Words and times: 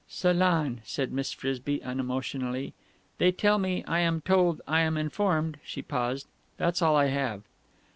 '""'Salon,'" 0.21 0.81
said 0.83 1.13
Miss 1.13 1.31
Frisby 1.31 1.79
unemotionally. 1.83 2.73
"They 3.19 3.31
tell 3.31 3.59
me, 3.59 3.83
I 3.85 3.99
am 3.99 4.21
told, 4.21 4.59
I 4.67 4.79
am 4.81 4.97
informed....'" 4.97 5.59
She 5.63 5.83
paused. 5.83 6.25
"That's 6.57 6.81
all 6.81 6.95
I 6.95 7.05
have." 7.05 7.43